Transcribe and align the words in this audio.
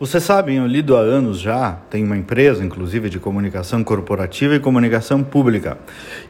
Vocês 0.00 0.22
sabem, 0.22 0.58
eu 0.58 0.66
lido 0.68 0.96
há 0.96 1.00
anos 1.00 1.40
já, 1.40 1.72
tenho 1.90 2.06
uma 2.06 2.16
empresa, 2.16 2.64
inclusive, 2.64 3.10
de 3.10 3.18
comunicação 3.18 3.82
corporativa 3.82 4.54
e 4.54 4.60
comunicação 4.60 5.24
pública. 5.24 5.76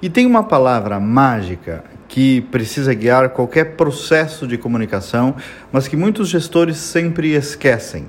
E 0.00 0.08
tem 0.08 0.25
uma 0.25 0.42
palavra 0.42 0.98
mágica 0.98 1.84
que 2.08 2.41
precisa 2.50 2.94
guiar 2.94 3.28
qualquer 3.28 3.76
processo 3.76 4.46
de 4.46 4.57
comunicação, 4.57 5.36
mas 5.70 5.86
que 5.86 5.99
muitos 5.99 6.31
gestores 6.31 6.78
sempre 6.78 7.34
esquecem. 7.34 8.09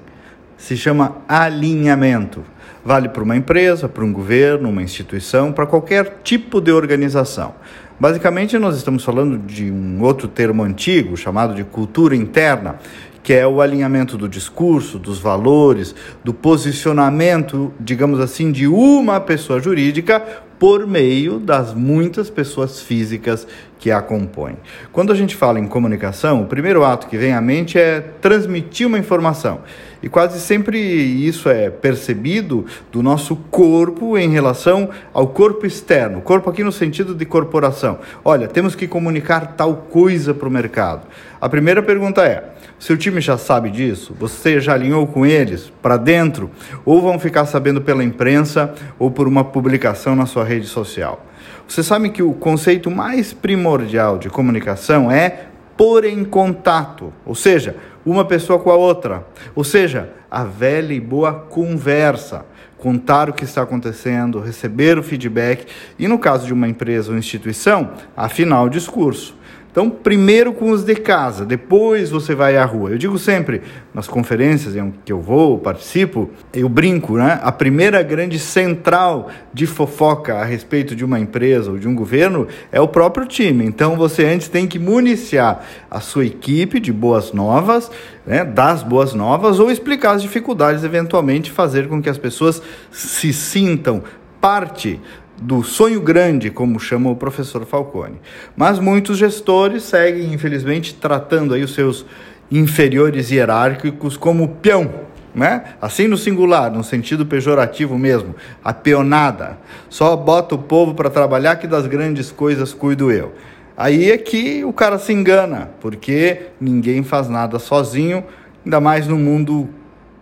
Se 0.57 0.77
chama 0.77 1.17
alinhamento. 1.27 2.41
Vale 2.85 3.09
para 3.09 3.21
uma 3.21 3.35
empresa, 3.35 3.89
para 3.89 4.05
um 4.05 4.13
governo, 4.13 4.69
uma 4.69 4.81
instituição, 4.81 5.51
para 5.51 5.65
qualquer 5.65 6.19
tipo 6.23 6.61
de 6.61 6.71
organização. 6.71 7.53
Basicamente, 7.99 8.57
nós 8.57 8.77
estamos 8.77 9.03
falando 9.03 9.37
de 9.37 9.69
um 9.69 10.01
outro 10.01 10.29
termo 10.29 10.63
antigo 10.63 11.17
chamado 11.17 11.53
de 11.53 11.65
cultura 11.65 12.15
interna, 12.15 12.77
que 13.23 13.33
é 13.33 13.45
o 13.47 13.61
alinhamento 13.61 14.17
do 14.17 14.27
discurso, 14.27 14.97
dos 14.97 15.19
valores, 15.19 15.95
do 16.23 16.33
posicionamento, 16.33 17.73
digamos 17.79 18.19
assim, 18.19 18.51
de 18.51 18.67
uma 18.67 19.19
pessoa 19.19 19.59
jurídica 19.59 20.19
por 20.59 20.85
meio 20.85 21.39
das 21.39 21.73
muitas 21.73 22.29
pessoas 22.29 22.81
físicas 22.81 23.47
que 23.79 23.89
a 23.89 24.01
compõem. 24.01 24.57
Quando 24.91 25.11
a 25.11 25.15
gente 25.15 25.35
fala 25.35 25.57
em 25.57 25.65
comunicação, 25.65 26.41
o 26.41 26.45
primeiro 26.45 26.83
ato 26.83 27.07
que 27.07 27.17
vem 27.17 27.33
à 27.33 27.39
mente 27.39 27.79
é 27.79 28.01
transmitir 28.21 28.85
uma 28.85 28.99
informação. 28.99 29.61
E 30.03 30.07
quase 30.07 30.39
sempre 30.39 30.79
isso 30.79 31.49
é 31.49 31.69
percebido 31.69 32.65
do 32.91 33.01
nosso 33.01 33.35
corpo 33.35 34.17
em 34.17 34.29
relação 34.29 34.89
ao 35.13 35.27
corpo 35.27 35.65
externo. 35.65 36.21
Corpo 36.21 36.49
aqui 36.49 36.63
no 36.63 36.71
sentido 36.71 37.15
de 37.15 37.25
corporação. 37.25 37.99
Olha, 38.23 38.47
temos 38.47 38.75
que 38.75 38.87
comunicar 38.87 39.55
tal 39.55 39.75
coisa 39.75 40.33
para 40.33 40.47
o 40.47 40.51
mercado. 40.51 41.07
A 41.41 41.49
primeira 41.49 41.81
pergunta 41.81 42.23
é: 42.23 42.49
seu 42.77 42.97
time 42.97 43.19
já 43.19 43.37
sabe 43.37 43.69
disso? 43.69 44.15
Você 44.17 44.61
já 44.61 44.73
alinhou 44.73 45.05
com 45.05 45.25
eles 45.25 45.71
para 45.81 45.97
dentro? 45.97 46.49
Ou 46.85 47.01
vão 47.01 47.19
ficar 47.19 47.45
sabendo 47.45 47.81
pela 47.81 48.03
imprensa 48.03 48.73
ou 48.97 49.11
por 49.11 49.27
uma 49.27 49.43
publicação 49.43 50.15
na 50.15 50.25
sua 50.25 50.45
rede 50.45 50.67
social? 50.67 51.25
Você 51.67 51.83
sabe 51.83 52.09
que 52.09 52.23
o 52.23 52.33
conceito 52.33 52.89
mais 52.89 53.33
primordial 53.33 54.17
de 54.17 54.29
comunicação 54.29 55.11
é 55.11 55.45
pôr 55.77 56.03
em 56.03 56.25
contato, 56.25 57.13
ou 57.25 57.33
seja, 57.33 57.75
uma 58.05 58.25
pessoa 58.25 58.59
com 58.59 58.69
a 58.69 58.75
outra, 58.75 59.25
ou 59.55 59.63
seja, 59.63 60.09
a 60.29 60.43
velha 60.43 60.93
e 60.93 60.99
boa 60.99 61.33
conversa, 61.33 62.45
contar 62.77 63.29
o 63.29 63.33
que 63.33 63.43
está 63.43 63.61
acontecendo, 63.61 64.39
receber 64.39 64.97
o 64.97 65.03
feedback 65.03 65.65
e, 65.97 66.07
no 66.07 66.17
caso 66.17 66.45
de 66.45 66.53
uma 66.53 66.67
empresa 66.67 67.11
ou 67.11 67.17
instituição, 67.17 67.91
afinal 68.15 68.65
o 68.65 68.69
discurso. 68.69 69.37
Então, 69.71 69.87
primeiro 69.87 70.51
com 70.51 70.71
os 70.71 70.83
de 70.83 70.95
casa, 70.95 71.45
depois 71.45 72.09
você 72.09 72.33
vai 72.33 72.57
à 72.57 72.65
rua. 72.65 72.89
Eu 72.89 72.97
digo 72.97 73.19
sempre, 73.19 73.61
nas 73.93 74.07
conferências 74.07 74.75
em 74.75 74.91
que 75.05 75.11
eu 75.11 75.21
vou, 75.21 75.59
participo, 75.59 76.27
eu 76.51 76.67
brinco, 76.67 77.17
né? 77.17 77.39
A 77.43 77.51
primeira 77.51 78.01
grande 78.01 78.39
central 78.39 79.29
de 79.53 79.67
fofoca 79.67 80.35
a 80.35 80.43
respeito 80.43 80.95
de 80.95 81.05
uma 81.05 81.19
empresa 81.19 81.69
ou 81.69 81.77
de 81.77 81.87
um 81.87 81.93
governo 81.93 82.47
é 82.71 82.81
o 82.81 82.87
próprio 82.87 83.27
time. 83.27 83.63
Então, 83.63 83.95
você 83.95 84.25
antes 84.25 84.47
tem 84.47 84.65
que 84.65 84.79
municiar 84.79 85.63
a 85.89 85.99
sua 85.99 86.25
equipe 86.25 86.79
de 86.79 86.91
boas 86.91 87.31
novas, 87.31 87.91
né? 88.25 88.43
das 88.43 88.81
boas 88.81 89.13
novas, 89.13 89.59
ou 89.59 89.69
explicar 89.69 90.15
as 90.15 90.23
dificuldades, 90.23 90.83
eventualmente 90.83 91.51
fazer 91.51 91.87
com 91.87 92.01
que 92.01 92.09
as 92.09 92.17
pessoas 92.17 92.59
se 92.91 93.31
sintam 93.31 94.03
parte 94.41 94.99
do 95.41 95.63
sonho 95.63 96.01
grande, 96.01 96.49
como 96.49 96.79
chama 96.79 97.09
o 97.09 97.15
professor 97.15 97.65
Falcone. 97.65 98.19
Mas 98.55 98.79
muitos 98.79 99.17
gestores 99.17 99.83
seguem, 99.83 100.33
infelizmente, 100.33 100.93
tratando 100.93 101.53
aí 101.53 101.63
os 101.63 101.73
seus 101.73 102.05
inferiores 102.51 103.31
hierárquicos 103.31 104.17
como 104.17 104.47
peão, 104.47 104.89
né? 105.33 105.75
Assim 105.81 106.07
no 106.07 106.17
singular, 106.17 106.71
no 106.71 106.83
sentido 106.83 107.25
pejorativo 107.25 107.97
mesmo, 107.97 108.35
a 108.63 108.73
peonada. 108.73 109.57
Só 109.89 110.15
bota 110.15 110.55
o 110.55 110.59
povo 110.59 110.93
para 110.93 111.09
trabalhar 111.09 111.55
que 111.57 111.67
das 111.67 111.87
grandes 111.87 112.31
coisas 112.31 112.73
cuido 112.73 113.11
eu. 113.11 113.33
Aí 113.77 114.11
é 114.11 114.17
que 114.17 114.65
o 114.65 114.73
cara 114.73 114.99
se 114.99 115.13
engana, 115.13 115.69
porque 115.79 116.47
ninguém 116.59 117.01
faz 117.01 117.29
nada 117.29 117.59
sozinho, 117.59 118.25
ainda 118.65 118.81
mais 118.81 119.07
no 119.07 119.17
mundo 119.17 119.69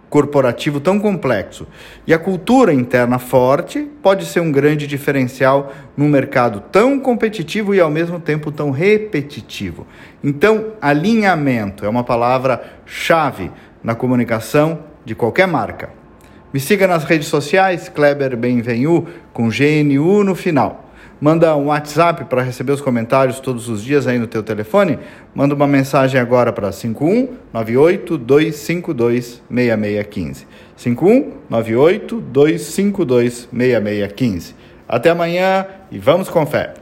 corporativo 0.09 0.79
tão 0.79 0.99
complexo. 0.99 1.67
E 2.05 2.13
a 2.13 2.19
cultura 2.19 2.73
interna 2.73 3.19
forte 3.19 3.87
pode 4.01 4.25
ser 4.25 4.39
um 4.39 4.51
grande 4.51 4.87
diferencial 4.87 5.73
num 5.95 6.07
mercado 6.07 6.61
tão 6.71 6.99
competitivo 6.99 7.75
e 7.75 7.79
ao 7.79 7.89
mesmo 7.89 8.19
tempo 8.19 8.51
tão 8.51 8.71
repetitivo. 8.71 9.85
Então, 10.23 10.73
alinhamento 10.81 11.85
é 11.85 11.89
uma 11.89 12.03
palavra-chave 12.03 13.51
na 13.83 13.95
comunicação 13.95 14.79
de 15.03 15.13
qualquer 15.13 15.47
marca. 15.47 15.89
Me 16.53 16.59
siga 16.59 16.87
nas 16.87 17.03
redes 17.03 17.27
sociais, 17.27 17.89
Kleber 17.89 18.35
Benvenu, 18.37 19.07
com 19.33 19.49
GNU 19.49 20.23
no 20.23 20.33
final 20.33 20.86
manda 21.19 21.55
um 21.55 21.67
WhatsApp 21.67 22.25
para 22.25 22.41
receber 22.41 22.71
os 22.71 22.81
comentários 22.81 23.39
todos 23.39 23.69
os 23.69 23.83
dias 23.83 24.07
aí 24.07 24.19
no 24.19 24.27
teu 24.27 24.43
telefone, 24.43 24.99
manda 25.33 25.55
uma 25.55 25.67
mensagem 25.67 26.19
agora 26.19 26.53
para 26.53 26.71
5198 26.71 28.17
252 28.17 29.41
6615. 29.49 30.47
5198 30.75 32.21
252 32.21 33.49
6615. 33.51 34.55
Até 34.87 35.09
amanhã 35.09 35.65
e 35.91 35.99
vamos 35.99 36.29
com 36.29 36.45
fé. 36.45 36.73